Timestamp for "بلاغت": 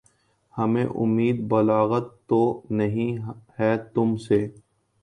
1.49-2.05